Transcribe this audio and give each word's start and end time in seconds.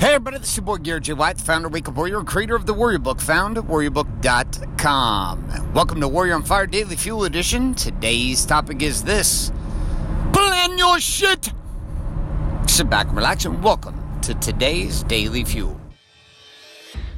Hey 0.00 0.14
everybody, 0.14 0.38
this 0.38 0.50
is 0.50 0.56
your 0.58 0.64
boy 0.64 0.76
Garrett 0.76 1.02
J. 1.02 1.14
White, 1.14 1.38
the 1.38 1.42
founder 1.42 1.66
of 1.66 1.72
Wake 1.72 1.88
Up 1.88 1.96
Warrior, 1.96 2.22
creator 2.22 2.54
of 2.54 2.66
the 2.66 2.72
Warrior 2.72 3.00
Book, 3.00 3.20
found 3.20 3.58
at 3.58 3.64
warriorbook.com. 3.64 5.72
Welcome 5.74 6.00
to 6.00 6.06
Warrior 6.06 6.36
on 6.36 6.44
Fire 6.44 6.68
Daily 6.68 6.94
Fuel 6.94 7.24
Edition. 7.24 7.74
Today's 7.74 8.46
topic 8.46 8.80
is 8.80 9.02
this 9.02 9.50
Plan 10.32 10.78
your 10.78 11.00
shit! 11.00 11.52
Sit 12.68 12.88
back 12.88 13.08
and 13.08 13.16
relax 13.16 13.44
and 13.44 13.60
welcome 13.60 14.00
to 14.20 14.34
today's 14.34 15.02
Daily 15.02 15.42
Fuel. 15.42 15.80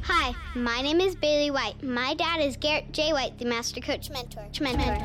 Hi, 0.00 0.34
my 0.54 0.80
name 0.80 1.02
is 1.02 1.14
Bailey 1.14 1.50
White. 1.50 1.82
My 1.82 2.14
dad 2.14 2.40
is 2.40 2.56
Garrett 2.56 2.92
J. 2.92 3.12
White, 3.12 3.38
the 3.38 3.44
Master 3.44 3.82
Coach 3.82 4.08
Mentor. 4.08 4.46
Mentor. 4.58 4.96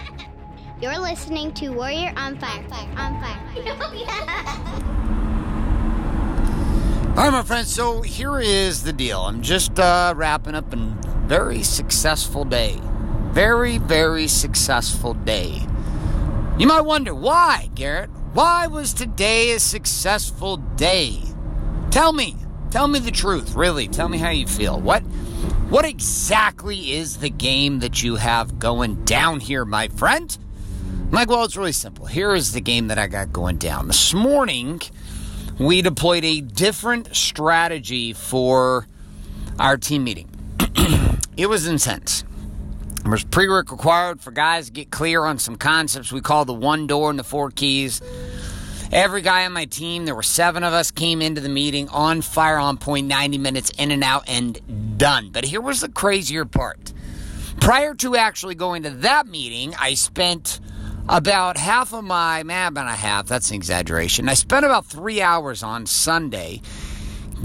You're 0.80 0.98
listening 0.98 1.52
to 1.52 1.68
Warrior 1.68 2.14
on 2.16 2.38
Fire. 2.38 2.64
on 2.96 3.20
Fire. 3.20 3.44
Oh, 3.58 3.72
on 3.72 4.86
Fire. 4.86 5.07
All 7.18 7.24
right, 7.24 7.32
my 7.32 7.42
friends, 7.42 7.74
so 7.74 8.00
here 8.00 8.38
is 8.38 8.84
the 8.84 8.92
deal. 8.92 9.22
I'm 9.22 9.42
just 9.42 9.76
uh, 9.80 10.14
wrapping 10.16 10.54
up 10.54 10.72
a 10.72 10.76
very 11.26 11.64
successful 11.64 12.44
day. 12.44 12.78
Very, 13.32 13.78
very 13.78 14.28
successful 14.28 15.14
day. 15.14 15.66
You 16.58 16.68
might 16.68 16.82
wonder, 16.82 17.12
why, 17.12 17.70
Garrett? 17.74 18.10
Why 18.34 18.68
was 18.68 18.94
today 18.94 19.50
a 19.50 19.58
successful 19.58 20.58
day? 20.58 21.20
Tell 21.90 22.12
me. 22.12 22.36
Tell 22.70 22.86
me 22.86 23.00
the 23.00 23.10
truth, 23.10 23.56
really. 23.56 23.88
Tell 23.88 24.08
me 24.08 24.18
how 24.18 24.30
you 24.30 24.46
feel. 24.46 24.78
What 24.78 25.02
what 25.70 25.84
exactly 25.84 26.92
is 26.92 27.16
the 27.16 27.30
game 27.30 27.80
that 27.80 28.00
you 28.00 28.14
have 28.14 28.60
going 28.60 29.04
down 29.04 29.40
here, 29.40 29.64
my 29.64 29.88
friend? 29.88 30.38
I'm 31.08 31.10
like, 31.10 31.28
well, 31.28 31.42
it's 31.42 31.56
really 31.56 31.72
simple. 31.72 32.06
Here 32.06 32.32
is 32.32 32.52
the 32.52 32.60
game 32.60 32.86
that 32.86 32.98
I 32.98 33.08
got 33.08 33.32
going 33.32 33.56
down. 33.56 33.88
This 33.88 34.14
morning, 34.14 34.82
we 35.58 35.82
deployed 35.82 36.24
a 36.24 36.40
different 36.40 37.14
strategy 37.16 38.12
for 38.12 38.86
our 39.58 39.76
team 39.76 40.04
meeting. 40.04 40.28
it 41.36 41.48
was 41.48 41.66
intense. 41.66 42.24
There 43.02 43.10
was 43.10 43.24
pre-work 43.24 43.70
required 43.70 44.20
for 44.20 44.30
guys 44.30 44.66
to 44.66 44.72
get 44.72 44.90
clear 44.90 45.24
on 45.24 45.38
some 45.38 45.56
concepts 45.56 46.12
we 46.12 46.20
call 46.20 46.44
the 46.44 46.54
one 46.54 46.86
door 46.86 47.10
and 47.10 47.18
the 47.18 47.24
four 47.24 47.50
keys. 47.50 48.00
Every 48.90 49.20
guy 49.20 49.44
on 49.44 49.52
my 49.52 49.66
team, 49.66 50.06
there 50.06 50.14
were 50.14 50.22
seven 50.22 50.64
of 50.64 50.72
us, 50.72 50.90
came 50.90 51.20
into 51.20 51.40
the 51.40 51.48
meeting 51.48 51.88
on 51.88 52.22
fire, 52.22 52.56
on 52.56 52.78
point, 52.78 53.06
90 53.06 53.38
minutes 53.38 53.70
in 53.78 53.90
and 53.90 54.02
out, 54.02 54.24
and 54.28 54.98
done. 54.98 55.30
But 55.30 55.44
here 55.44 55.60
was 55.60 55.80
the 55.80 55.90
crazier 55.90 56.44
part. 56.44 56.92
Prior 57.60 57.94
to 57.96 58.16
actually 58.16 58.54
going 58.54 58.84
to 58.84 58.90
that 58.90 59.26
meeting, 59.26 59.74
I 59.78 59.94
spent 59.94 60.60
about 61.08 61.56
half 61.56 61.92
of 61.92 62.04
my, 62.04 62.42
man, 62.42 62.68
about 62.68 62.88
a 62.88 62.96
half, 62.96 63.26
that's 63.26 63.50
an 63.50 63.56
exaggeration. 63.56 64.28
I 64.28 64.34
spent 64.34 64.64
about 64.64 64.86
three 64.86 65.22
hours 65.22 65.62
on 65.62 65.86
Sunday 65.86 66.60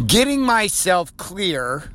getting 0.05 0.41
myself 0.41 1.15
clear 1.17 1.91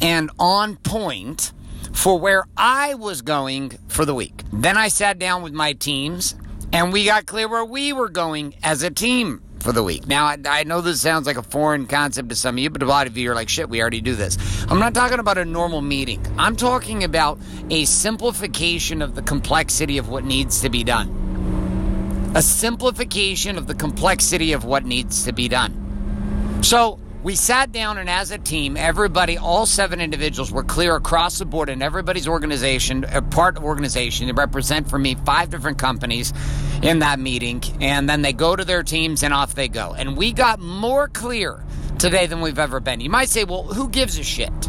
and 0.00 0.30
on 0.38 0.76
point 0.76 1.52
for 1.92 2.18
where 2.18 2.44
I 2.56 2.94
was 2.94 3.22
going 3.22 3.70
for 3.88 4.04
the 4.04 4.14
week. 4.14 4.42
Then 4.52 4.76
I 4.76 4.88
sat 4.88 5.18
down 5.18 5.42
with 5.42 5.52
my 5.52 5.72
teams 5.72 6.36
and 6.72 6.92
we 6.92 7.04
got 7.06 7.26
clear 7.26 7.48
where 7.48 7.64
we 7.64 7.92
were 7.92 8.08
going 8.08 8.54
as 8.62 8.82
a 8.82 8.90
team 8.90 9.42
for 9.60 9.72
the 9.72 9.82
week. 9.82 10.06
Now, 10.06 10.26
I, 10.26 10.38
I, 10.48 10.64
know 10.64 10.80
this 10.80 11.00
sounds 11.00 11.26
like 11.26 11.36
a 11.36 11.42
foreign 11.42 11.86
concept 11.86 12.28
to 12.28 12.36
some 12.36 12.56
of 12.56 12.58
you, 12.58 12.70
but 12.70 12.82
a 12.82 12.86
lot 12.86 13.06
of 13.06 13.16
you 13.16 13.30
are 13.30 13.34
like, 13.34 13.48
shit, 13.48 13.68
we 13.68 13.80
already 13.80 14.00
do 14.00 14.14
this. 14.14 14.38
I'm 14.68 14.78
not 14.78 14.94
talking 14.94 15.18
about 15.18 15.38
a 15.38 15.44
normal 15.44 15.80
meeting. 15.80 16.24
I'm 16.38 16.56
talking 16.56 17.04
about 17.04 17.38
a 17.70 17.84
simplification 17.84 19.02
of 19.02 19.14
the 19.14 19.22
complexity 19.22 19.98
of 19.98 20.08
what 20.08 20.24
needs 20.24 20.62
to 20.62 20.70
be 20.70 20.84
done. 20.84 22.32
A 22.34 22.42
simplification 22.42 23.58
of 23.58 23.66
the 23.66 23.74
complexity 23.74 24.52
of 24.52 24.64
what 24.64 24.84
needs 24.84 25.24
to 25.24 25.32
be 25.32 25.48
done. 25.48 26.60
So, 26.62 27.00
we 27.22 27.34
sat 27.34 27.72
down 27.72 27.98
and 27.98 28.08
as 28.08 28.30
a 28.30 28.38
team, 28.38 28.76
everybody, 28.76 29.36
all 29.36 29.66
seven 29.66 30.00
individuals 30.00 30.52
were 30.52 30.62
clear 30.62 30.94
across 30.94 31.38
the 31.38 31.44
board 31.44 31.68
in 31.68 31.82
everybody's 31.82 32.28
organization, 32.28 33.04
a 33.04 33.20
part 33.20 33.56
of 33.56 33.64
organization. 33.64 34.26
They 34.26 34.32
represent 34.32 34.88
for 34.88 34.98
me 34.98 35.16
five 35.26 35.50
different 35.50 35.78
companies 35.78 36.32
in 36.80 37.00
that 37.00 37.18
meeting. 37.18 37.62
And 37.80 38.08
then 38.08 38.22
they 38.22 38.32
go 38.32 38.54
to 38.54 38.64
their 38.64 38.84
teams 38.84 39.24
and 39.24 39.34
off 39.34 39.56
they 39.56 39.68
go. 39.68 39.94
And 39.94 40.16
we 40.16 40.32
got 40.32 40.60
more 40.60 41.08
clear 41.08 41.64
today 41.98 42.26
than 42.26 42.40
we've 42.40 42.58
ever 42.58 42.78
been. 42.78 43.00
You 43.00 43.10
might 43.10 43.28
say, 43.28 43.42
well, 43.42 43.64
who 43.64 43.88
gives 43.88 44.16
a 44.18 44.22
shit? 44.22 44.66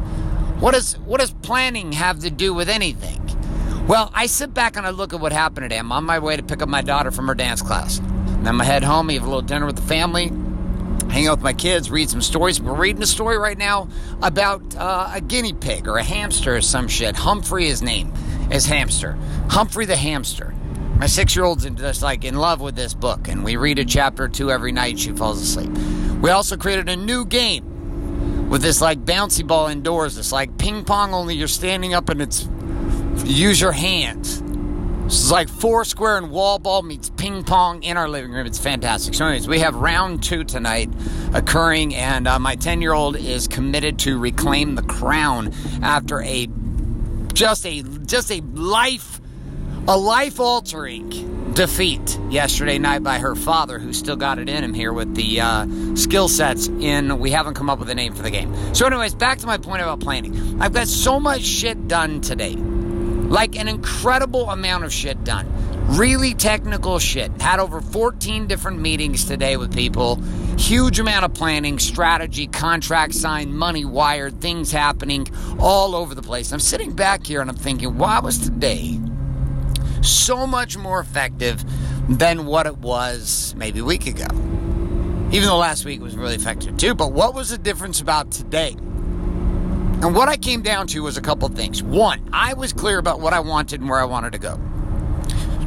What 0.59 0.73
does, 0.73 0.97
what 0.99 1.19
does 1.19 1.31
planning 1.31 1.91
have 1.91 2.19
to 2.21 2.31
do 2.31 2.55
with 2.55 2.67
anything? 2.67 3.23
Well, 3.87 4.11
I 4.13 4.25
sit 4.25 4.55
back 4.55 4.75
and 4.75 4.87
I 4.87 4.89
look 4.89 5.13
at 5.13 5.19
what 5.19 5.31
happened 5.31 5.65
today. 5.65 5.77
I'm 5.77 5.91
on 5.91 6.03
my 6.03 6.17
way 6.17 6.35
to 6.35 6.43
pick 6.43 6.63
up 6.63 6.69
my 6.69 6.81
daughter 6.81 7.11
from 7.11 7.27
her 7.27 7.35
dance 7.35 7.61
class. 7.61 7.99
And 7.99 8.45
then 8.45 8.59
I 8.59 8.63
head 8.63 8.83
home, 8.83 9.07
we 9.07 9.13
have 9.15 9.23
a 9.23 9.27
little 9.27 9.41
dinner 9.41 9.67
with 9.67 9.75
the 9.75 9.83
family 9.83 10.31
hang 11.09 11.27
out 11.27 11.37
with 11.37 11.43
my 11.43 11.53
kids, 11.53 11.89
read 11.89 12.09
some 12.09 12.21
stories. 12.21 12.61
We're 12.61 12.75
reading 12.75 13.01
a 13.01 13.07
story 13.07 13.37
right 13.37 13.57
now 13.57 13.89
about 14.21 14.75
uh, 14.75 15.11
a 15.15 15.21
guinea 15.21 15.53
pig 15.53 15.87
or 15.87 15.97
a 15.97 16.03
hamster 16.03 16.55
or 16.57 16.61
some 16.61 16.87
shit. 16.87 17.15
Humphrey, 17.15 17.65
his 17.65 17.81
name 17.81 18.13
is 18.51 18.65
Hamster. 18.65 19.17
Humphrey 19.49 19.85
the 19.85 19.95
hamster. 19.95 20.53
My 20.97 21.07
six 21.07 21.35
year 21.35 21.45
old's 21.45 21.69
just 21.69 22.01
like 22.01 22.25
in 22.25 22.35
love 22.35 22.61
with 22.61 22.75
this 22.75 22.93
book, 22.93 23.27
and 23.27 23.43
we 23.43 23.55
read 23.55 23.79
a 23.79 23.85
chapter 23.85 24.25
or 24.25 24.29
two 24.29 24.51
every 24.51 24.71
night. 24.71 24.99
She 24.99 25.11
falls 25.11 25.41
asleep. 25.41 25.71
We 26.21 26.29
also 26.29 26.57
created 26.57 26.89
a 26.89 26.97
new 26.97 27.25
game 27.25 28.49
with 28.49 28.61
this 28.61 28.81
like 28.81 29.05
bouncy 29.05 29.45
ball 29.45 29.67
indoors. 29.67 30.17
It's 30.17 30.31
like 30.31 30.57
ping 30.57 30.83
pong, 30.83 31.13
only 31.13 31.35
you're 31.35 31.47
standing 31.47 31.93
up 31.93 32.09
and 32.09 32.21
it's 32.21 32.49
use 33.23 33.61
your 33.61 33.71
hands. 33.71 34.38
This 35.09 35.23
is 35.23 35.31
like 35.31 35.49
four 35.49 35.85
square 35.85 36.19
and 36.19 36.29
wall 36.29 36.59
ball 36.59 36.83
meets 36.83 37.09
ping 37.09 37.43
pong 37.43 37.81
in 37.81 37.97
our 37.97 38.07
living 38.07 38.31
room. 38.31 38.45
It's 38.45 38.59
fantastic. 38.59 39.15
So, 39.15 39.25
anyways, 39.25 39.47
we 39.47 39.57
have 39.61 39.73
round 39.73 40.21
two 40.21 40.43
tonight 40.43 40.87
occurring, 41.33 41.95
and 41.95 42.27
uh, 42.27 42.37
my 42.37 42.55
10 42.55 42.79
year 42.79 42.93
old 42.93 43.15
is 43.15 43.47
committed 43.47 43.97
to 43.99 44.19
reclaim 44.19 44.75
the 44.75 44.83
crown 44.83 45.51
after 45.81 46.21
a 46.21 46.47
just 47.33 47.65
a 47.65 47.81
just 48.05 48.31
a 48.31 48.41
life 48.53 49.19
a 49.87 49.97
life 49.97 50.39
altering 50.39 51.53
defeat 51.55 52.19
yesterday 52.29 52.77
night 52.77 53.01
by 53.01 53.17
her 53.17 53.33
father, 53.33 53.79
who 53.79 53.93
still 53.93 54.15
got 54.15 54.37
it 54.37 54.47
in 54.47 54.63
him 54.63 54.75
here 54.75 54.93
with 54.93 55.15
the 55.15 55.41
uh, 55.41 55.65
skill 55.95 56.27
sets 56.27 56.67
in. 56.67 57.17
We 57.17 57.31
haven't 57.31 57.55
come 57.55 57.71
up 57.71 57.79
with 57.79 57.89
a 57.89 57.95
name 57.95 58.13
for 58.13 58.21
the 58.21 58.29
game. 58.29 58.75
So, 58.75 58.85
anyways, 58.85 59.15
back 59.15 59.39
to 59.39 59.47
my 59.47 59.57
point 59.57 59.81
about 59.81 60.01
planning. 60.01 60.61
I've 60.61 60.73
got 60.73 60.87
so 60.87 61.19
much 61.19 61.41
shit 61.41 61.87
done 61.87 62.21
today 62.21 62.55
like 63.29 63.55
an 63.55 63.67
incredible 63.67 64.49
amount 64.49 64.83
of 64.83 64.91
shit 64.91 65.23
done. 65.23 65.47
Really 65.95 66.33
technical 66.33 66.99
shit. 66.99 67.31
Had 67.41 67.59
over 67.59 67.79
14 67.79 68.47
different 68.47 68.79
meetings 68.79 69.25
today 69.25 69.55
with 69.55 69.73
people. 69.73 70.15
Huge 70.57 70.99
amount 70.99 71.25
of 71.25 71.33
planning, 71.33 71.79
strategy, 71.79 72.47
contract 72.47 73.13
signed, 73.13 73.55
money 73.55 73.85
wired, 73.85 74.41
things 74.41 74.71
happening 74.71 75.27
all 75.59 75.95
over 75.95 76.15
the 76.15 76.21
place. 76.21 76.51
I'm 76.51 76.59
sitting 76.59 76.91
back 76.91 77.25
here 77.25 77.41
and 77.41 77.49
I'm 77.49 77.55
thinking, 77.55 77.97
why 77.97 78.19
was 78.19 78.39
today 78.39 78.99
so 80.01 80.47
much 80.47 80.77
more 80.77 80.99
effective 80.99 81.63
than 82.09 82.45
what 82.45 82.65
it 82.65 82.77
was 82.77 83.53
maybe 83.55 83.79
a 83.79 83.85
week 83.85 84.07
ago? 84.07 84.27
Even 85.31 85.43
though 85.43 85.57
last 85.57 85.85
week 85.85 86.01
was 86.01 86.17
really 86.17 86.35
effective 86.35 86.77
too, 86.77 86.95
but 86.95 87.13
what 87.13 87.35
was 87.35 87.49
the 87.51 87.57
difference 87.57 88.01
about 88.01 88.31
today? 88.31 88.75
And 90.01 90.15
what 90.15 90.29
I 90.29 90.37
came 90.37 90.61
down 90.61 90.87
to 90.87 91.03
was 91.03 91.17
a 91.17 91.21
couple 91.21 91.49
things. 91.49 91.83
One, 91.83 92.29
I 92.31 92.53
was 92.53 92.71
clear 92.71 92.99
about 92.99 93.19
what 93.19 93.33
I 93.33 93.41
wanted 93.41 93.81
and 93.81 93.89
where 93.89 93.99
I 93.99 94.05
wanted 94.05 94.31
to 94.31 94.39
go. 94.39 94.57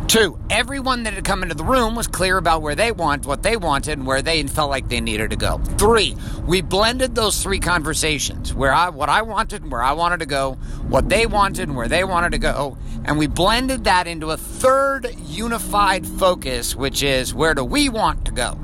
Two, 0.06 0.38
everyone 0.50 1.02
that 1.02 1.12
had 1.12 1.24
come 1.24 1.42
into 1.42 1.54
the 1.54 1.64
room 1.64 1.94
was 1.94 2.06
clear 2.06 2.38
about 2.38 2.60
where 2.60 2.74
they 2.74 2.92
want, 2.92 3.26
what 3.26 3.42
they 3.42 3.56
wanted, 3.56 3.98
and 3.98 4.06
where 4.06 4.22
they 4.22 4.42
felt 4.44 4.70
like 4.70 4.88
they 4.88 5.00
needed 5.00 5.30
to 5.30 5.36
go. 5.36 5.58
Three, 5.78 6.16
we 6.46 6.60
blended 6.60 7.14
those 7.14 7.42
three 7.42 7.60
conversations 7.60 8.54
where 8.54 8.72
I, 8.72 8.88
what 8.88 9.08
I 9.10 9.22
wanted 9.22 9.62
and 9.62 9.70
where 9.70 9.82
I 9.82 9.92
wanted 9.92 10.20
to 10.20 10.26
go, 10.26 10.54
what 10.88 11.08
they 11.08 11.26
wanted 11.26 11.68
and 11.68 11.76
where 11.76 11.88
they 11.88 12.04
wanted 12.04 12.32
to 12.32 12.38
go, 12.38 12.76
and 13.04 13.18
we 13.18 13.26
blended 13.26 13.84
that 13.84 14.06
into 14.06 14.30
a 14.30 14.36
third 14.36 15.14
unified 15.26 16.06
focus, 16.06 16.74
which 16.74 17.02
is 17.02 17.34
where 17.34 17.54
do 17.54 17.64
we 17.64 17.88
want 17.88 18.24
to 18.26 18.32
go, 18.32 18.58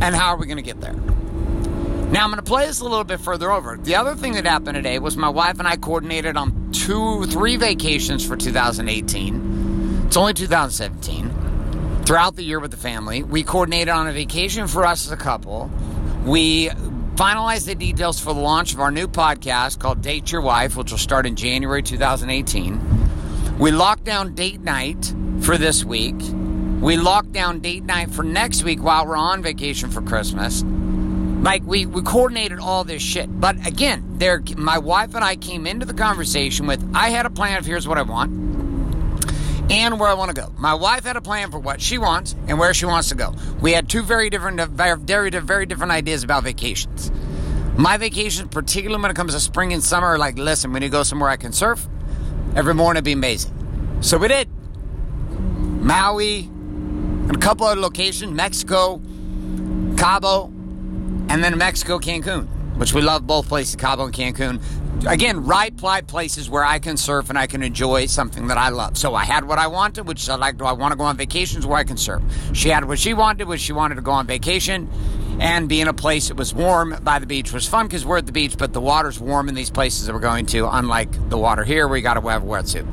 and 0.00 0.14
how 0.14 0.34
are 0.34 0.36
we 0.36 0.46
going 0.46 0.56
to 0.56 0.62
get 0.62 0.80
there. 0.80 0.94
Now, 2.10 2.24
I'm 2.24 2.30
going 2.30 2.42
to 2.42 2.42
play 2.42 2.66
this 2.66 2.80
a 2.80 2.82
little 2.82 3.04
bit 3.04 3.20
further 3.20 3.52
over. 3.52 3.76
The 3.76 3.94
other 3.94 4.16
thing 4.16 4.32
that 4.32 4.44
happened 4.44 4.74
today 4.74 4.98
was 4.98 5.16
my 5.16 5.28
wife 5.28 5.60
and 5.60 5.68
I 5.68 5.76
coordinated 5.76 6.36
on 6.36 6.72
two, 6.72 7.24
three 7.26 7.56
vacations 7.56 8.26
for 8.26 8.36
2018. 8.36 10.06
It's 10.06 10.16
only 10.16 10.34
2017. 10.34 12.02
Throughout 12.04 12.34
the 12.34 12.42
year 12.42 12.58
with 12.58 12.72
the 12.72 12.76
family, 12.76 13.22
we 13.22 13.44
coordinated 13.44 13.90
on 13.90 14.08
a 14.08 14.12
vacation 14.12 14.66
for 14.66 14.84
us 14.84 15.06
as 15.06 15.12
a 15.12 15.16
couple. 15.16 15.70
We 16.24 16.70
finalized 17.14 17.66
the 17.66 17.76
details 17.76 18.18
for 18.18 18.34
the 18.34 18.40
launch 18.40 18.74
of 18.74 18.80
our 18.80 18.90
new 18.90 19.06
podcast 19.06 19.78
called 19.78 20.02
Date 20.02 20.32
Your 20.32 20.40
Wife, 20.40 20.76
which 20.76 20.90
will 20.90 20.98
start 20.98 21.26
in 21.26 21.36
January 21.36 21.84
2018. 21.84 23.58
We 23.60 23.70
locked 23.70 24.02
down 24.02 24.34
date 24.34 24.60
night 24.60 25.14
for 25.42 25.56
this 25.56 25.84
week. 25.84 26.16
We 26.80 26.96
locked 26.96 27.30
down 27.30 27.60
date 27.60 27.84
night 27.84 28.10
for 28.10 28.24
next 28.24 28.64
week 28.64 28.82
while 28.82 29.06
we're 29.06 29.14
on 29.14 29.44
vacation 29.44 29.90
for 29.90 30.02
Christmas. 30.02 30.64
Like 31.42 31.62
we, 31.64 31.86
we 31.86 32.02
coordinated 32.02 32.58
all 32.58 32.84
this 32.84 33.02
shit. 33.02 33.28
But 33.40 33.66
again, 33.66 34.04
there 34.18 34.42
my 34.56 34.78
wife 34.78 35.14
and 35.14 35.24
I 35.24 35.36
came 35.36 35.66
into 35.66 35.86
the 35.86 35.94
conversation 35.94 36.66
with 36.66 36.84
I 36.94 37.08
had 37.08 37.24
a 37.26 37.30
plan 37.30 37.58
of 37.58 37.64
here's 37.66 37.88
what 37.88 37.98
I 37.98 38.02
want. 38.02 38.30
and 39.70 40.00
where 40.00 40.08
I 40.08 40.14
want 40.14 40.34
to 40.34 40.40
go. 40.40 40.52
My 40.58 40.74
wife 40.74 41.04
had 41.04 41.16
a 41.16 41.20
plan 41.20 41.50
for 41.50 41.58
what 41.58 41.80
she 41.80 41.96
wants 41.96 42.34
and 42.48 42.58
where 42.58 42.74
she 42.74 42.86
wants 42.86 43.08
to 43.10 43.14
go. 43.14 43.34
We 43.60 43.72
had 43.72 43.88
two 43.88 44.02
very 44.02 44.28
different, 44.28 44.58
uh, 44.58 44.66
very, 44.66 45.30
very 45.30 45.64
different 45.66 45.92
ideas 45.92 46.24
about 46.24 46.42
vacations. 46.42 47.12
My 47.76 47.96
vacations, 47.96 48.48
particularly 48.50 49.00
when 49.00 49.10
it 49.12 49.14
comes 49.14 49.32
to 49.32 49.40
spring 49.40 49.72
and 49.72 49.82
summer, 49.82 50.08
are 50.08 50.18
like, 50.18 50.36
listen, 50.36 50.72
need 50.72 50.80
to 50.80 50.88
go 50.88 51.04
somewhere 51.04 51.30
I 51.30 51.36
can 51.36 51.52
surf. 51.52 51.88
Every 52.56 52.74
morning 52.74 52.98
it'd 52.98 53.04
be 53.04 53.12
amazing. 53.12 53.98
So 54.00 54.18
we 54.18 54.28
did. 54.28 54.48
Maui, 55.30 56.40
and 56.40 57.36
a 57.36 57.38
couple 57.38 57.66
other 57.66 57.80
locations, 57.80 58.32
Mexico, 58.32 59.00
Cabo, 59.96 60.52
and 61.30 61.44
then 61.44 61.56
Mexico, 61.56 62.00
Cancun, 62.00 62.48
which 62.76 62.92
we 62.92 63.00
love 63.00 63.24
both 63.24 63.48
places, 63.48 63.76
Cabo 63.76 64.04
and 64.04 64.12
Cancun. 64.12 64.60
Again, 65.06 65.44
right 65.44 65.74
ply 65.74 66.00
places 66.00 66.50
where 66.50 66.64
I 66.64 66.80
can 66.80 66.96
surf 66.96 67.30
and 67.30 67.38
I 67.38 67.46
can 67.46 67.62
enjoy 67.62 68.06
something 68.06 68.48
that 68.48 68.58
I 68.58 68.70
love. 68.70 68.98
So 68.98 69.14
I 69.14 69.24
had 69.24 69.44
what 69.44 69.58
I 69.58 69.68
wanted, 69.68 70.08
which 70.08 70.28
I 70.28 70.34
like. 70.34 70.58
Do 70.58 70.64
I 70.64 70.72
want 70.72 70.90
to 70.92 70.98
go 70.98 71.04
on 71.04 71.16
vacations 71.16 71.64
where 71.64 71.78
I 71.78 71.84
can 71.84 71.96
surf? 71.96 72.20
She 72.52 72.68
had 72.68 72.84
what 72.84 72.98
she 72.98 73.14
wanted, 73.14 73.46
which 73.46 73.60
she 73.60 73.72
wanted 73.72 73.94
to 73.94 74.02
go 74.02 74.10
on 74.10 74.26
vacation 74.26 74.90
and 75.38 75.68
be 75.68 75.80
in 75.80 75.86
a 75.86 75.94
place 75.94 76.28
that 76.28 76.36
was 76.36 76.52
warm 76.52 76.96
by 77.02 77.20
the 77.20 77.26
beach 77.26 77.52
was 77.52 77.66
fun 77.66 77.86
because 77.86 78.04
we're 78.04 78.18
at 78.18 78.26
the 78.26 78.32
beach, 78.32 78.58
but 78.58 78.72
the 78.72 78.80
water's 78.80 79.20
warm 79.20 79.48
in 79.48 79.54
these 79.54 79.70
places 79.70 80.06
that 80.06 80.12
we're 80.12 80.18
going 80.18 80.46
to, 80.46 80.68
unlike 80.68 81.30
the 81.30 81.38
water 81.38 81.64
here 81.64 81.86
where 81.86 81.96
you 81.96 82.02
got 82.02 82.14
to 82.14 82.28
have 82.28 82.42
a 82.42 82.46
wetsuit. 82.46 82.86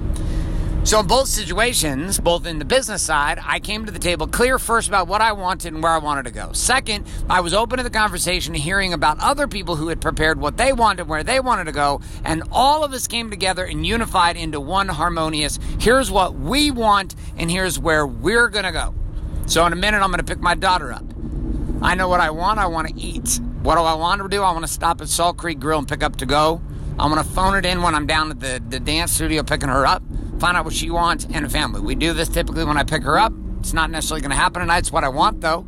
So, 0.87 1.01
in 1.01 1.05
both 1.07 1.27
situations, 1.27 2.17
both 2.17 2.45
in 2.45 2.59
the 2.59 2.63
business 2.63 3.01
side, 3.01 3.41
I 3.43 3.59
came 3.59 3.85
to 3.85 3.91
the 3.91 3.99
table 3.99 4.25
clear 4.25 4.57
first 4.57 4.87
about 4.87 5.09
what 5.09 5.19
I 5.19 5.33
wanted 5.33 5.73
and 5.73 5.83
where 5.83 5.91
I 5.91 5.97
wanted 5.97 6.23
to 6.23 6.31
go. 6.31 6.53
Second, 6.53 7.05
I 7.29 7.41
was 7.41 7.53
open 7.53 7.75
to 7.75 7.83
the 7.83 7.89
conversation, 7.89 8.53
hearing 8.53 8.93
about 8.93 9.19
other 9.19 9.49
people 9.49 9.75
who 9.75 9.89
had 9.89 9.99
prepared 9.99 10.39
what 10.39 10.55
they 10.55 10.71
wanted, 10.71 11.09
where 11.09 11.25
they 11.25 11.41
wanted 11.41 11.65
to 11.65 11.73
go, 11.73 11.99
and 12.23 12.41
all 12.53 12.85
of 12.85 12.93
us 12.93 13.05
came 13.05 13.29
together 13.29 13.65
and 13.65 13.85
unified 13.85 14.37
into 14.37 14.61
one 14.61 14.87
harmonious 14.87 15.59
here's 15.77 16.09
what 16.09 16.35
we 16.35 16.71
want, 16.71 17.15
and 17.35 17.51
here's 17.51 17.77
where 17.77 18.07
we're 18.07 18.47
going 18.47 18.63
to 18.63 18.71
go. 18.71 18.95
So, 19.45 19.65
in 19.65 19.73
a 19.73 19.75
minute, 19.75 20.01
I'm 20.01 20.09
going 20.09 20.19
to 20.19 20.23
pick 20.23 20.39
my 20.39 20.55
daughter 20.55 20.93
up. 20.93 21.03
I 21.81 21.95
know 21.95 22.07
what 22.07 22.21
I 22.21 22.29
want. 22.29 22.59
I 22.59 22.67
want 22.67 22.87
to 22.87 22.95
eat. 22.97 23.41
What 23.61 23.75
do 23.75 23.81
I 23.81 23.95
want 23.95 24.21
to 24.21 24.29
do? 24.29 24.41
I 24.41 24.53
want 24.53 24.65
to 24.65 24.71
stop 24.71 25.01
at 25.01 25.09
Salt 25.09 25.35
Creek 25.35 25.59
Grill 25.59 25.79
and 25.79 25.87
pick 25.87 26.01
up 26.01 26.15
to 26.15 26.25
go. 26.25 26.61
I'm 26.97 27.11
going 27.11 27.21
to 27.21 27.29
phone 27.29 27.57
it 27.57 27.65
in 27.65 27.81
when 27.81 27.93
I'm 27.93 28.07
down 28.07 28.31
at 28.31 28.39
the, 28.39 28.63
the 28.69 28.79
dance 28.79 29.11
studio 29.11 29.43
picking 29.43 29.67
her 29.67 29.85
up 29.85 30.01
find 30.39 30.57
out 30.57 30.65
what 30.65 30.73
she 30.73 30.89
wants, 30.89 31.25
and 31.31 31.45
a 31.45 31.49
family. 31.49 31.81
We 31.81 31.95
do 31.95 32.13
this 32.13 32.29
typically 32.29 32.63
when 32.63 32.77
I 32.77 32.83
pick 32.83 33.03
her 33.03 33.17
up. 33.17 33.33
It's 33.59 33.73
not 33.73 33.89
necessarily 33.89 34.21
going 34.21 34.31
to 34.31 34.37
happen 34.37 34.61
tonight. 34.61 34.79
It's 34.79 34.91
what 34.91 35.03
I 35.03 35.09
want, 35.09 35.41
though. 35.41 35.65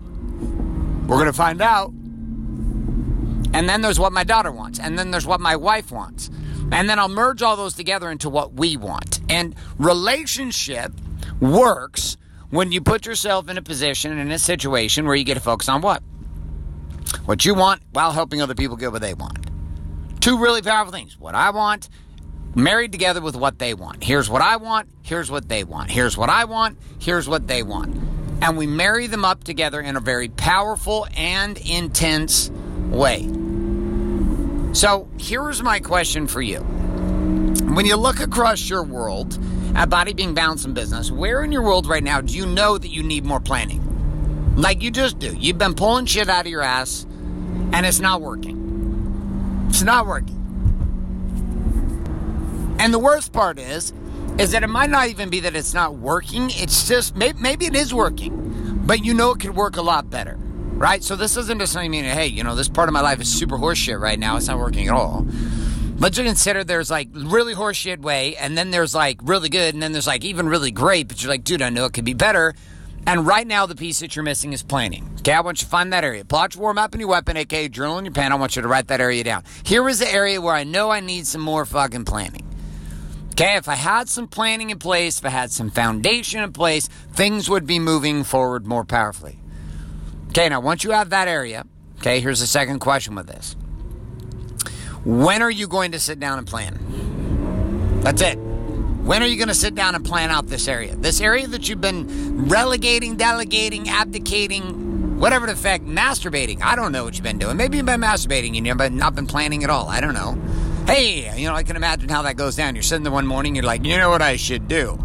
We're 1.08 1.18
going 1.18 1.26
to 1.26 1.34
find 1.34 1.62
out. 1.62 1.92
And 3.52 3.68
then 3.68 3.82
there's 3.82 4.00
what 4.00 4.14
my 4.14 4.24
daughter 4.24 4.52
wants. 4.52 4.80
And 4.80 4.98
then 4.98 5.12
there's 5.12 5.26
what 5.26 5.42
my 5.42 5.56
wife 5.56 5.92
wants. 5.92 6.30
And 6.72 6.88
then 6.88 7.00
I'll 7.00 7.10
merge 7.10 7.42
all 7.42 7.56
those 7.56 7.74
together 7.74 8.12
into 8.12 8.30
what 8.30 8.54
we 8.54 8.78
want. 8.78 9.20
And 9.28 9.56
relationship 9.80 10.94
works 11.40 12.16
when 12.52 12.72
you 12.72 12.82
put 12.82 13.06
yourself 13.06 13.50
in 13.50 13.58
a 13.58 13.62
position, 13.62 14.18
in 14.18 14.32
a 14.32 14.40
situation 14.40 15.06
where 15.06 15.16
you 15.16 15.24
get 15.24 15.34
to 15.36 15.40
focus 15.40 15.68
on 15.68 15.82
what? 15.82 16.04
What 17.26 17.44
you 17.44 17.56
want 17.56 17.82
while 17.92 18.12
helping 18.12 18.42
other 18.42 18.56
people 18.56 18.78
get 18.78 18.92
what 18.92 19.02
they 19.02 19.16
want. 19.16 19.50
Two 20.22 20.38
really 20.38 20.62
powerful 20.62 20.92
things. 20.92 21.20
What 21.20 21.34
I 21.34 21.50
want 21.50 21.90
married 22.56 22.92
together 22.92 23.22
with 23.22 23.36
what 23.36 23.60
they 23.60 23.74
want. 23.74 24.04
Here's 24.04 24.30
what 24.30 24.42
I 24.42 24.58
want, 24.58 24.90
here's 25.02 25.30
what 25.30 25.50
they 25.50 25.64
want. 25.64 25.92
Here's 25.92 26.18
what 26.18 26.30
I 26.30 26.46
want, 26.46 26.78
here's 27.00 27.28
what 27.28 27.48
they 27.48 27.64
want. 27.64 27.96
And 28.42 28.58
we 28.58 28.68
marry 28.68 29.08
them 29.08 29.26
up 29.26 29.44
together 29.44 29.82
in 29.82 29.96
a 29.96 30.00
very 30.00 30.30
powerful 30.30 31.08
and 31.16 31.58
intense 31.58 32.50
way. 32.90 33.28
So 34.74 35.10
here's 35.20 35.62
my 35.62 35.80
question 35.80 36.28
for 36.28 36.42
you. 36.42 36.60
When 36.60 37.86
you 37.86 37.96
look 37.96 38.20
across 38.20 38.70
your 38.70 38.84
world 38.84 39.38
at 39.76 39.90
Body 39.90 40.14
Being 40.14 40.34
Balance 40.34 40.66
and 40.66 40.74
Business, 40.74 41.12
where 41.12 41.44
in 41.44 41.52
your 41.52 41.64
world 41.64 41.88
right 41.88 42.04
now 42.04 42.22
do 42.22 42.34
you 42.34 42.46
know 42.46 42.78
that 42.78 42.88
you 42.88 43.04
need 43.04 43.26
more 43.26 43.40
planning? 43.40 44.56
Like 44.56 44.82
you 44.82 44.92
just 44.92 45.20
do. 45.20 45.36
You've 45.36 45.58
been 45.58 45.74
pulling 45.76 46.06
shit 46.06 46.30
out 46.30 46.46
of 46.46 46.52
your 46.52 46.62
ass 46.62 47.06
and 47.74 47.86
it's 47.86 48.00
not 48.00 48.22
working. 48.22 49.68
It's 49.70 49.84
not 49.84 50.08
working. 50.08 50.39
And 52.80 52.94
the 52.94 53.00
worst 53.00 53.34
part 53.34 53.60
is, 53.60 53.94
is 54.40 54.52
that 54.52 54.64
it 54.64 54.68
might 54.68 54.90
not 54.90 55.10
even 55.10 55.30
be 55.30 55.42
that 55.42 55.54
it's 55.56 55.74
not 55.74 55.96
working. 55.96 56.50
It's 56.52 56.88
just 56.88 57.14
maybe, 57.16 57.38
maybe 57.40 57.66
it 57.66 57.76
is 57.76 57.94
working, 57.94 58.82
but 58.86 59.04
you 59.04 59.14
know 59.14 59.32
it 59.32 59.42
could 59.42 59.56
work 59.56 59.76
a 59.76 59.82
lot 59.82 60.10
better, 60.10 60.38
right? 60.38 61.04
So 61.04 61.18
this 61.18 61.36
doesn't 61.36 61.58
necessarily 61.58 61.90
mean, 61.90 62.06
hey, 62.06 62.28
you 62.28 62.42
know, 62.42 62.56
this 62.56 62.70
part 62.70 62.88
of 62.88 62.94
my 62.94 63.02
life 63.02 63.20
is 63.20 63.28
super 63.28 63.58
horseshit 63.58 64.00
right 64.00 64.18
now. 64.18 64.38
It's 64.38 64.48
not 64.48 64.58
working 64.58 64.88
at 64.88 64.94
all. 64.94 65.28
But 66.00 66.18
you 66.18 66.24
consider 66.24 66.64
there's 66.64 66.90
like 66.90 67.10
really 67.14 67.54
horseshit 67.54 68.00
way, 68.00 68.38
and 68.38 68.58
then 68.58 68.72
there's 68.72 68.96
like 68.96 69.20
really 69.24 69.50
good, 69.50 69.74
and 69.74 69.84
then 69.84 69.92
there's 69.92 70.08
like 70.08 70.24
even 70.24 70.48
really 70.48 70.72
great. 70.72 71.10
But 71.10 71.22
you're 71.22 71.30
like, 71.30 71.44
dude, 71.44 71.62
I 71.62 71.70
know 71.70 71.84
it 71.84 71.92
could 71.92 72.06
be 72.06 72.14
better. 72.14 72.56
And 73.06 73.28
right 73.28 73.46
now, 73.46 73.66
the 73.66 73.76
piece 73.76 74.00
that 74.00 74.16
you're 74.16 74.24
missing 74.24 74.54
is 74.54 74.64
planning. 74.64 75.10
Okay, 75.20 75.34
I 75.34 75.42
want 75.42 75.62
you 75.62 75.66
to 75.66 75.70
find 75.70 75.92
that 75.92 76.06
area. 76.06 76.24
Plot 76.24 76.56
your 76.56 76.62
warm 76.62 76.78
up 76.78 76.94
in 76.94 77.02
your 77.02 77.10
weapon, 77.10 77.36
aka 77.36 77.68
journal 77.68 77.98
in 77.98 78.06
your 78.06 78.14
pen. 78.14 78.32
I 78.32 78.36
want 78.36 78.56
you 78.56 78.62
to 78.62 78.68
write 78.70 78.88
that 78.88 79.02
area 79.02 79.22
down. 79.26 79.44
Here 79.64 79.90
is 79.90 80.00
the 80.00 80.10
area 80.10 80.40
where 80.40 80.56
I 80.56 80.64
know 80.64 80.90
I 80.90 81.02
need 81.02 81.28
some 81.28 81.42
more 81.42 81.66
fucking 81.66 82.06
planning. 82.06 82.49
Okay, 83.40 83.56
if 83.56 83.70
I 83.70 83.76
had 83.76 84.10
some 84.10 84.28
planning 84.28 84.70
in 84.70 84.80
place, 84.80 85.20
if 85.20 85.26
I 85.26 85.30
had 85.30 85.50
some 85.50 85.70
foundation 85.70 86.44
in 86.44 86.52
place, 86.52 86.90
things 87.14 87.50
would 87.50 87.66
be 87.66 87.80
moving 87.80 88.26
forward 88.26 88.68
more 88.68 88.84
powerfully. 88.84 89.40
Okay, 90.32 90.50
now 90.50 90.60
once 90.60 90.84
you 90.84 90.92
have 90.92 91.12
that 91.12 91.30
area, 91.30 91.66
okay, 92.00 92.20
here's 92.20 92.42
the 92.42 92.48
second 92.48 92.80
question 92.80 93.16
with 93.16 93.28
this. 93.28 93.56
When 95.06 95.42
are 95.42 95.50
you 95.50 95.68
going 95.68 95.94
to 95.94 96.00
sit 96.02 96.20
down 96.20 96.38
and 96.38 96.46
plan? 96.46 98.02
That's 98.02 98.22
it. 98.22 98.36
When 98.36 99.24
are 99.24 99.28
you 99.28 99.38
going 99.38 99.48
to 99.48 99.54
sit 99.54 99.74
down 99.74 99.96
and 99.96 100.04
plan 100.04 100.32
out 100.32 100.48
this 100.48 100.68
area? 100.68 100.98
This 100.98 101.22
area 101.22 101.48
that 101.48 101.70
you've 101.70 101.80
been 101.80 102.50
relegating, 102.50 103.16
delegating, 103.16 103.88
abdicating, 103.88 105.18
whatever 105.18 105.48
the 105.48 105.56
fact, 105.56 105.86
masturbating. 105.86 106.62
I 106.62 106.76
don't 106.76 106.92
know 106.92 107.06
what 107.06 107.14
you've 107.14 107.24
been 107.24 107.40
doing. 107.40 107.56
Maybe 107.56 107.78
you've 107.78 107.86
been 107.86 108.02
masturbating 108.02 108.58
and 108.58 108.68
you've 108.68 108.92
not 108.92 109.16
been 109.16 109.28
planning 109.28 109.64
at 109.64 109.70
all. 109.70 109.88
I 109.88 110.02
don't 110.02 110.14
know. 110.14 110.38
Hey, 110.90 111.40
you 111.40 111.48
know, 111.48 111.54
I 111.54 111.62
can 111.62 111.76
imagine 111.76 112.10
how 112.10 112.24
that 112.24 112.36
goes 112.36 112.56
down. 112.56 112.74
You're 112.74 112.82
sitting 112.82 113.04
there 113.04 113.14
one 113.14 113.28
morning, 113.28 113.54
you're 113.54 113.64
like, 113.64 113.86
you 113.86 113.96
know 113.96 114.10
what 114.10 114.24
I 114.24 114.38
should 114.38 114.68
do? 114.68 114.98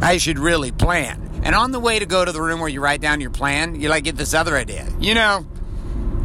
I 0.00 0.18
should 0.18 0.38
really 0.38 0.70
plan. 0.70 1.40
And 1.42 1.52
on 1.52 1.72
the 1.72 1.80
way 1.80 1.98
to 1.98 2.06
go 2.06 2.24
to 2.24 2.30
the 2.30 2.40
room 2.40 2.60
where 2.60 2.68
you 2.68 2.80
write 2.80 3.00
down 3.00 3.20
your 3.20 3.30
plan, 3.30 3.80
you 3.80 3.88
like 3.88 4.04
get 4.04 4.14
this 4.14 4.34
other 4.34 4.56
idea. 4.56 4.88
You 5.00 5.14
know, 5.14 5.44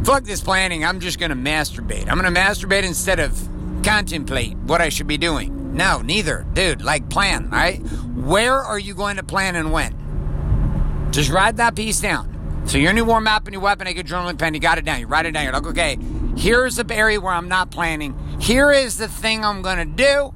fuck 0.04 0.22
this 0.22 0.40
planning. 0.40 0.84
I'm 0.84 1.00
just 1.00 1.18
going 1.18 1.30
to 1.30 1.36
masturbate. 1.36 2.08
I'm 2.08 2.16
going 2.16 2.32
to 2.32 2.40
masturbate 2.40 2.84
instead 2.84 3.18
of 3.18 3.36
contemplate 3.82 4.56
what 4.56 4.80
I 4.80 4.88
should 4.88 5.08
be 5.08 5.18
doing. 5.18 5.74
No, 5.76 6.00
neither. 6.00 6.46
Dude, 6.52 6.80
like 6.80 7.08
plan, 7.08 7.50
right? 7.50 7.78
Where 8.14 8.54
are 8.54 8.78
you 8.78 8.94
going 8.94 9.16
to 9.16 9.24
plan 9.24 9.56
and 9.56 9.72
when? 9.72 11.10
Just 11.10 11.32
write 11.32 11.56
that 11.56 11.74
piece 11.74 12.00
down. 12.00 12.64
So 12.66 12.78
your 12.78 12.92
new 12.92 13.04
warm 13.04 13.26
up 13.26 13.46
and 13.46 13.52
your 13.52 13.62
weapon, 13.62 13.88
a 13.88 13.94
good 13.94 14.06
journaling 14.06 14.38
pen, 14.38 14.54
you 14.54 14.60
got 14.60 14.78
it 14.78 14.84
down. 14.84 15.00
You 15.00 15.08
write 15.08 15.26
it 15.26 15.32
down. 15.32 15.42
You're 15.42 15.52
like, 15.52 15.66
okay, 15.66 15.98
here's 16.36 16.76
the 16.76 16.94
area 16.94 17.20
where 17.20 17.32
I'm 17.32 17.48
not 17.48 17.70
planning. 17.70 18.16
Here 18.40 18.72
is 18.72 18.98
the 18.98 19.08
thing 19.08 19.44
I'm 19.44 19.62
going 19.62 19.78
to 19.78 19.84
do 19.84 20.34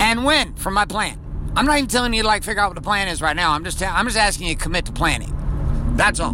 and 0.00 0.24
when 0.24 0.54
for 0.54 0.70
my 0.70 0.84
plan. 0.84 1.18
I'm 1.56 1.66
not 1.66 1.78
even 1.78 1.88
telling 1.88 2.14
you 2.14 2.22
to 2.22 2.28
like 2.28 2.42
figure 2.42 2.60
out 2.60 2.70
what 2.70 2.74
the 2.74 2.82
plan 2.82 3.08
is 3.08 3.22
right 3.22 3.36
now. 3.36 3.52
I'm 3.52 3.64
just 3.64 3.82
I'm 3.82 4.06
just 4.06 4.18
asking 4.18 4.48
you 4.48 4.54
to 4.54 4.60
commit 4.60 4.86
to 4.86 4.92
planning. 4.92 5.32
That's 5.96 6.18
all. 6.18 6.32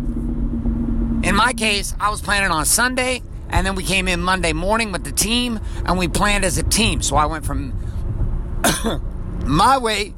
In 1.23 1.35
my 1.35 1.53
case, 1.53 1.95
I 2.01 2.09
was 2.09 2.23
planning 2.23 2.51
on 2.51 2.65
Sunday 2.65 3.23
and 3.51 3.67
then 3.67 3.75
we 3.75 3.83
came 3.83 4.09
in 4.09 4.21
Monday 4.21 4.53
morning 4.53 4.93
with 4.93 5.05
the 5.05 5.13
team 5.13 5.61
and 5.85 5.99
we 5.99 6.09
planned 6.09 6.45
as 6.45 6.57
a 6.57 6.63
team. 6.63 7.03
So 7.03 7.17
I 7.17 7.27
went 7.27 7.45
from 7.45 7.75
my 9.45 9.77
way, 9.79 10.11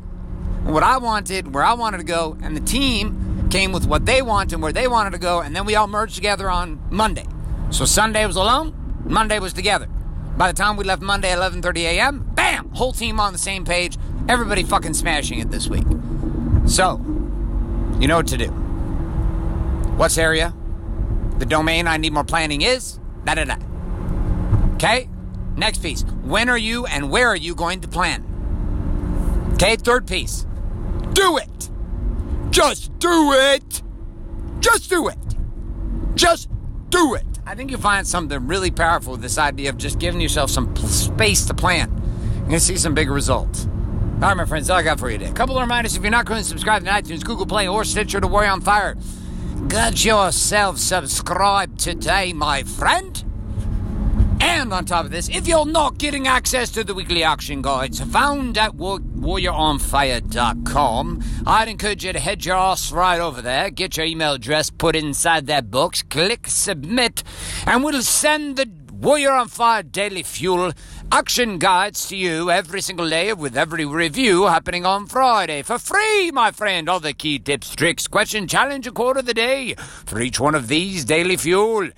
what 0.65 0.83
I 0.83 0.99
wanted, 0.99 1.53
where 1.55 1.65
I 1.65 1.73
wanted 1.75 1.99
to 1.99 2.05
go, 2.05 2.37
and 2.43 2.57
the 2.57 2.61
team 2.61 3.49
came 3.51 3.73
with 3.73 3.87
what 3.87 4.07
they 4.07 4.23
wanted 4.23 4.55
and 4.55 4.63
where 4.63 4.73
they 4.73 4.87
wanted 4.87 5.11
to 5.11 5.19
go, 5.19 5.41
and 5.41 5.55
then 5.55 5.65
we 5.65 5.75
all 5.75 5.87
merged 5.87 6.15
together 6.15 6.49
on 6.49 6.81
Monday. 6.91 7.27
So 7.73 7.87
Sunday 7.87 8.27
was 8.27 8.37
alone, 8.37 8.75
Monday 9.07 9.39
was 9.39 9.55
together. 9.55 9.87
By 10.37 10.53
the 10.53 10.57
time 10.57 10.77
we 10.77 10.85
left 10.85 11.01
Monday 11.01 11.33
at 11.33 11.39
11:30 11.39 11.81
a.m., 11.85 12.31
bam, 12.35 12.69
whole 12.75 12.93
team 12.93 13.19
on 13.19 13.33
the 13.33 13.39
same 13.39 13.65
page. 13.65 13.97
Everybody 14.29 14.63
fucking 14.63 14.93
smashing 14.93 15.39
it 15.39 15.51
this 15.51 15.69
week. 15.69 15.87
So, 16.67 17.01
you 17.99 18.09
know 18.09 18.17
what 18.17 18.27
to 18.29 18.37
do. 18.37 18.49
What's 19.97 20.19
area? 20.19 20.55
The 21.39 21.47
domain 21.47 21.89
I 21.89 21.97
need 21.97 22.13
more 22.13 22.25
planning 22.25 22.61
is 22.61 23.01
da 23.25 23.37
da 23.37 23.45
da. 23.45 23.57
Okay? 24.75 25.09
Next 25.57 25.83
piece. 25.83 26.03
When 26.23 26.51
are 26.51 26.59
you 26.59 26.85
and 26.85 27.11
where 27.11 27.29
are 27.29 27.37
you 27.37 27.55
going 27.55 27.81
to 27.81 27.89
plan? 27.89 28.23
Okay, 29.55 29.77
third 29.77 30.07
piece. 30.07 30.47
Do 31.15 31.39
it. 31.39 31.71
Just 32.51 32.99
do 32.99 33.33
it. 33.33 33.83
Just 34.61 34.91
do 34.91 35.09
it. 35.09 35.19
Just 36.15 36.51
do 36.91 37.15
it. 37.15 37.32
I 37.45 37.57
think 37.57 37.73
you'll 37.73 37.81
find 37.81 38.07
something 38.07 38.47
really 38.47 38.71
powerful 38.71 39.13
with 39.13 39.21
this 39.21 39.37
idea 39.37 39.71
of 39.71 39.77
just 39.77 39.99
giving 39.99 40.21
yourself 40.21 40.49
some 40.51 40.75
space 40.77 41.45
to 41.47 41.55
plan. 41.55 41.91
You're 42.43 42.51
to 42.51 42.61
see 42.61 42.77
some 42.77 42.95
big 42.95 43.11
results. 43.11 43.67
All 43.67 44.29
right, 44.29 44.37
my 44.37 44.45
friends, 44.45 44.71
all 44.71 44.79
I 44.79 44.83
got 44.85 45.01
for 45.01 45.11
you 45.11 45.19
today. 45.19 45.31
A 45.31 45.35
couple 45.35 45.57
of 45.57 45.63
reminders 45.63 45.97
if 45.97 46.03
you're 46.03 46.13
not 46.13 46.25
going 46.25 46.41
to 46.41 46.49
subscribe 46.49 46.85
to 46.85 46.91
iTunes, 46.91 47.25
Google 47.25 47.47
Play, 47.47 47.67
or 47.67 47.83
Stitcher 47.83 48.21
to 48.21 48.29
Warrior 48.29 48.51
on 48.51 48.61
Fire, 48.61 48.97
get 49.67 50.05
yourself 50.05 50.79
subscribed 50.79 51.81
today, 51.81 52.33
my 52.33 52.63
friend. 52.63 53.25
And 54.45 54.73
on 54.73 54.85
top 54.85 55.05
of 55.05 55.13
this, 55.13 55.29
if 55.29 55.47
you're 55.47 55.65
not 55.65 55.99
getting 55.99 56.27
access 56.27 56.69
to 56.73 56.83
the 56.83 56.95
weekly 56.95 57.23
auction 57.23 57.63
guides 57.63 58.01
found 58.01 58.59
at 58.59 58.75
war- 58.75 58.99
warrioronfire.com, 58.99 61.23
I'd 61.47 61.69
encourage 61.69 62.05
you 62.05 62.13
to 62.13 62.19
head 62.19 62.45
your 62.45 62.57
ass 62.57 62.91
right 62.91 63.21
over 63.21 63.41
there, 63.41 63.71
get 63.71 63.97
your 63.97 64.05
email 64.05 64.33
address 64.33 64.69
put 64.69 64.97
inside 64.97 65.47
that 65.47 65.71
box, 65.71 66.03
click 66.03 66.49
submit, 66.49 67.23
and 67.67 67.85
we'll 67.85 68.03
send 68.03 68.57
the 68.57 68.69
Warrior 68.93 69.31
on 69.33 69.47
Fire 69.49 69.85
Daily 69.85 70.25
Fuel 70.25 70.73
auction 71.11 71.59
guides 71.59 72.07
to 72.09 72.17
you 72.17 72.51
every 72.51 72.81
single 72.81 73.09
day 73.09 73.33
with 73.33 73.57
every 73.57 73.85
review 73.85 74.47
happening 74.47 74.85
on 74.87 75.07
Friday 75.07 75.63
for 75.63 75.79
free, 75.79 76.31
my 76.33 76.51
friend. 76.51 76.89
All 76.89 77.01
the 77.01 77.13
key 77.13 77.39
tips, 77.39 77.75
tricks, 77.75 78.09
question, 78.09 78.49
challenge, 78.49 78.87
a 78.87 78.93
quarter 78.93 79.21
of 79.21 79.27
the 79.27 79.35
day 79.35 79.75
for 79.77 80.21
each 80.21 80.41
one 80.41 80.55
of 80.55 80.69
these 80.69 81.05
Daily 81.05 81.37
Fuel. 81.37 81.91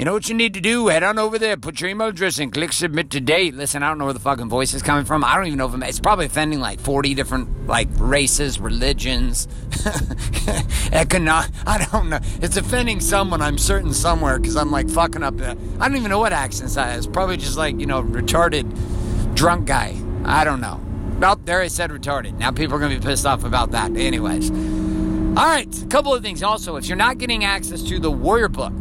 You 0.00 0.06
know 0.06 0.14
what 0.14 0.30
you 0.30 0.34
need 0.34 0.54
to 0.54 0.62
do? 0.62 0.88
Head 0.88 1.02
on 1.02 1.18
over 1.18 1.38
there, 1.38 1.58
put 1.58 1.78
your 1.78 1.90
email 1.90 2.08
address 2.08 2.38
in, 2.38 2.50
click 2.50 2.72
submit 2.72 3.10
today. 3.10 3.50
Listen, 3.50 3.82
I 3.82 3.90
don't 3.90 3.98
know 3.98 4.06
where 4.06 4.14
the 4.14 4.18
fucking 4.18 4.48
voice 4.48 4.72
is 4.72 4.80
coming 4.80 5.04
from. 5.04 5.22
I 5.22 5.36
don't 5.36 5.48
even 5.48 5.58
know 5.58 5.66
if 5.66 5.74
I'm, 5.74 5.82
it's 5.82 6.00
probably 6.00 6.24
offending 6.24 6.58
like 6.58 6.80
40 6.80 7.12
different 7.12 7.66
like 7.66 7.86
races, 7.98 8.58
religions, 8.58 9.46
economic. 10.92 11.50
I 11.66 11.86
don't 11.92 12.08
know. 12.08 12.18
It's 12.40 12.56
offending 12.56 13.00
someone, 13.00 13.42
I'm 13.42 13.58
certain, 13.58 13.92
somewhere 13.92 14.38
because 14.38 14.56
I'm 14.56 14.70
like 14.70 14.88
fucking 14.88 15.22
up. 15.22 15.36
The, 15.36 15.50
I 15.78 15.88
don't 15.88 15.98
even 15.98 16.08
know 16.08 16.20
what 16.20 16.32
accents 16.32 16.78
I 16.78 16.98
probably 17.12 17.36
just 17.36 17.58
like, 17.58 17.78
you 17.78 17.84
know, 17.84 18.02
retarded 18.02 19.34
drunk 19.34 19.66
guy. 19.66 20.00
I 20.24 20.44
don't 20.44 20.62
know. 20.62 20.80
Well, 21.18 21.36
there 21.44 21.60
I 21.60 21.68
said 21.68 21.90
retarded. 21.90 22.38
Now 22.38 22.52
people 22.52 22.74
are 22.76 22.78
going 22.78 22.94
to 22.94 22.98
be 22.98 23.06
pissed 23.06 23.26
off 23.26 23.44
about 23.44 23.72
that. 23.72 23.94
Anyways. 23.94 24.50
All 24.50 25.46
right, 25.46 25.82
a 25.82 25.86
couple 25.88 26.14
of 26.14 26.22
things. 26.22 26.42
Also, 26.42 26.76
if 26.76 26.86
you're 26.86 26.96
not 26.96 27.18
getting 27.18 27.44
access 27.44 27.82
to 27.82 27.98
the 27.98 28.10
Warrior 28.10 28.48
Book, 28.48 28.72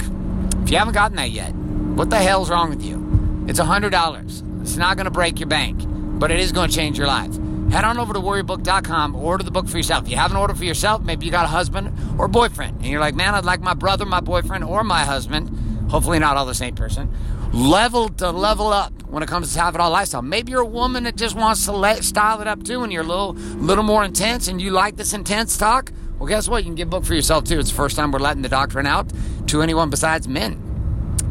if 0.70 0.74
you 0.74 0.78
haven't 0.78 0.94
gotten 0.94 1.18
that 1.18 1.32
yet, 1.32 1.50
what 1.96 2.12
the 2.12 2.18
hell's 2.18 2.52
wrong 2.52 2.70
with 2.70 2.84
you? 2.84 3.46
It's 3.48 3.60
$100. 3.60 4.62
It's 4.62 4.78
not 4.78 4.98
going 4.98 5.06
to 5.06 5.12
break 5.12 5.40
your 5.40 5.50
bank, 5.50 5.82
but 6.20 6.30
it 6.30 6.40
is 6.40 6.52
going 6.52 6.70
to 6.70 6.76
change 6.76 6.96
your 6.96 7.08
life. 7.08 7.34
Head 7.72 7.86
on 7.86 7.98
over 7.98 8.14
to 8.14 8.20
warriorbook.com, 8.20 9.16
order 9.16 9.44
the 9.44 9.50
book 9.50 9.68
for 9.68 9.78
yourself. 9.78 10.04
If 10.04 10.12
you 10.12 10.18
haven't 10.18 10.38
ordered 10.38 10.60
for 10.60 10.66
yourself, 10.66 11.02
maybe 11.02 11.26
you 11.26 11.32
got 11.32 11.46
a 11.46 11.48
husband 11.48 11.92
or 12.20 12.28
boyfriend, 12.28 12.82
and 12.82 12.86
you're 12.86 13.00
like, 13.00 13.16
man, 13.16 13.34
I'd 13.34 13.46
like 13.46 13.62
my 13.62 13.74
brother, 13.74 14.06
my 14.06 14.20
boyfriend, 14.20 14.64
or 14.64 14.84
my 14.84 15.06
husband, 15.06 15.90
hopefully 15.90 16.20
not 16.20 16.38
all 16.38 16.46
the 16.46 16.54
same 16.54 16.76
person, 16.76 17.12
level 17.52 18.08
to 18.10 18.30
level 18.30 18.68
up 18.68 18.94
when 19.08 19.24
it 19.24 19.28
comes 19.28 19.52
to 19.52 19.60
have 19.60 19.74
it 19.74 19.82
all 19.82 19.90
lifestyle. 19.90 20.22
Maybe 20.22 20.52
you're 20.52 20.62
a 20.62 20.68
woman 20.68 21.06
that 21.06 21.16
just 21.16 21.36
wants 21.36 21.66
to 21.66 21.72
let, 21.72 22.04
style 22.04 22.42
it 22.42 22.48
up 22.48 22.64
too, 22.64 22.84
and 22.84 22.94
you're 22.94 23.02
a 23.02 23.08
little, 23.08 23.34
little 23.34 23.84
more 23.84 24.04
intense, 24.04 24.48
and 24.48 24.62
you 24.62 24.70
like 24.70 24.98
this 24.98 25.14
intense 25.14 25.58
talk. 25.58 25.92
Well, 26.20 26.28
guess 26.28 26.50
what? 26.50 26.64
You 26.64 26.66
can 26.66 26.76
get 26.76 26.84
a 26.84 26.90
book 26.90 27.06
for 27.06 27.16
yourself 27.16 27.46
too. 27.46 27.60
It's 27.60 27.70
the 27.70 27.76
first 27.76 27.96
time 27.96 28.12
we're 28.12 28.20
letting 28.20 28.42
the 28.42 28.50
doctrine 28.50 28.86
out 28.86 29.12
to 29.48 29.62
anyone 29.62 29.90
besides 29.90 30.28
men. 30.28 30.62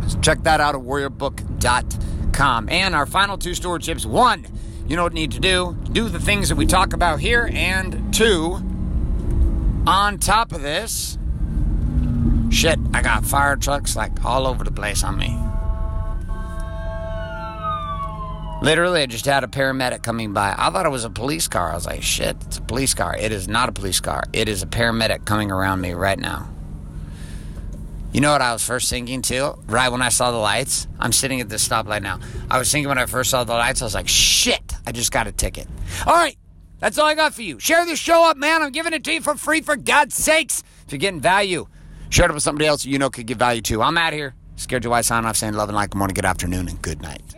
So 0.09 0.19
check 0.21 0.43
that 0.45 0.61
out 0.61 0.75
at 0.75 0.81
warriorbook.com. 0.81 2.69
And 2.71 2.95
our 2.95 3.05
final 3.05 3.37
two 3.37 3.55
store 3.55 3.79
tips 3.79 4.07
one, 4.07 4.47
you 4.87 4.97
know 4.97 5.03
what 5.03 5.13
you 5.13 5.17
need 5.21 5.33
to 5.33 5.41
do? 5.41 5.77
Do 5.93 6.09
the 6.09 6.19
things 6.19 6.49
that 6.49 6.57
we 6.57 6.65
talk 6.65 6.95
about 6.95 7.21
here. 7.21 7.51
And 7.53 8.13
two, 8.15 8.55
on 9.87 10.19
top 10.19 10.53
of 10.53 10.63
this, 10.63 11.19
shit, 12.51 12.79
I 12.95 13.03
got 13.03 13.27
fire 13.27 13.57
trucks 13.57 13.95
like 13.95 14.25
all 14.25 14.47
over 14.47 14.65
the 14.65 14.73
place 14.73 15.05
on 15.05 15.19
me. 15.19 15.48
Literally, 18.61 19.03
I 19.03 19.07
just 19.07 19.25
had 19.25 19.45
a 19.45 19.47
paramedic 19.47 20.03
coming 20.03 20.33
by. 20.33 20.53
I 20.59 20.71
thought 20.71 20.85
it 20.85 20.91
was 20.91 21.05
a 21.05 21.11
police 21.11 21.47
car. 21.47 21.71
I 21.71 21.75
was 21.75 21.87
like, 21.87 22.03
shit, 22.03 22.37
it's 22.45 22.59
a 22.59 22.63
police 22.63 22.93
car. 22.93 23.17
It 23.17 23.31
is 23.31 23.47
not 23.47 23.69
a 23.69 23.73
police 23.73 24.01
car. 24.01 24.25
It 24.33 24.49
is 24.49 24.65
a 24.65 24.67
paramedic 24.67 25.25
coming 25.25 25.53
around 25.53 25.81
me 25.81 25.93
right 25.93 26.19
now. 26.19 26.51
You 28.13 28.21
know 28.21 28.33
what 28.33 28.43
I 28.43 28.53
was 28.53 28.65
first 28.65 28.91
thinking 28.91 29.23
too? 29.23 29.55
Right 29.67 29.91
when 29.91 30.03
I 30.03 30.09
saw 30.09 30.33
the 30.33 30.39
lights, 30.39 30.89
I'm 30.99 31.13
sitting 31.13 31.41
at 31.41 31.49
this 31.49 31.67
stoplight 31.69 32.03
now. 32.03 32.19
I 32.51 32.59
was 32.59 32.73
thinking 32.73 32.89
when 32.89 32.99
I 32.99 33.07
first 33.07 33.31
saw 33.31 33.45
the 33.45 33.53
lights, 33.53 33.81
I 33.81 33.85
was 33.85 33.95
like, 33.95 34.09
shit, 34.09 34.75
I 34.85 34.91
just 34.91 35.13
got 35.13 35.29
a 35.29 35.33
ticket. 35.33 35.69
All 36.05 36.15
right, 36.15 36.37
that's 36.81 36.99
all 36.99 37.07
I 37.07 37.15
got 37.15 37.35
for 37.35 37.43
you. 37.43 37.61
Share 37.61 37.87
this 37.87 38.01
show 38.01 38.29
up, 38.29 38.37
man. 38.37 38.63
I'm 38.63 38.73
giving 38.73 38.93
it 38.93 39.05
to 39.05 39.13
you 39.13 39.21
for 39.21 39.37
free, 39.37 39.61
for 39.61 39.77
God's 39.77 40.17
sakes. 40.17 40.65
If 40.85 40.93
you're 40.93 40.99
getting 40.99 41.21
value, 41.21 41.69
share 42.11 42.29
it 42.29 42.35
with 42.35 42.43
somebody 42.43 42.67
else 42.67 42.85
you 42.85 42.99
know 42.99 43.09
could 43.09 43.27
get 43.27 43.37
value 43.37 43.61
too. 43.61 43.83
I'm 43.83 43.97
out 43.97 44.15
here. 44.15 44.35
Scared 44.57 44.83
your 44.83 44.91
wife 44.91 45.05
sign 45.05 45.25
off 45.25 45.37
saying 45.37 45.55
love 45.55 45.69
and 45.69 45.77
like, 45.77 45.91
good 45.91 45.99
morning, 45.99 46.15
good 46.15 46.25
afternoon, 46.25 46.67
and 46.67 46.83
good 46.83 47.01
night. 47.01 47.38